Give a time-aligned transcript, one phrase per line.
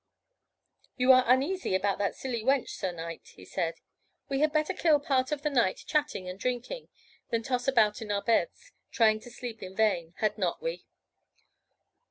[0.97, 4.73] "You are uneasy about that silly wench, Sir Knight," said he, "and we had better
[4.73, 6.87] kill part of the night chatting and drinking,
[7.29, 10.15] than toss about in our beds, trying to sleep in vain.
[10.17, 10.87] Had not we?"